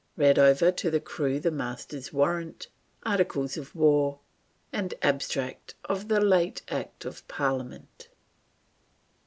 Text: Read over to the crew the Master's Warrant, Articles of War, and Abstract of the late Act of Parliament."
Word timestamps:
Read 0.17 0.39
over 0.39 0.71
to 0.71 0.89
the 0.89 0.99
crew 0.99 1.39
the 1.39 1.51
Master's 1.51 2.11
Warrant, 2.11 2.69
Articles 3.03 3.55
of 3.55 3.75
War, 3.75 4.17
and 4.73 4.95
Abstract 5.03 5.75
of 5.85 6.07
the 6.07 6.19
late 6.19 6.63
Act 6.69 7.05
of 7.05 7.27
Parliament." 7.27 8.07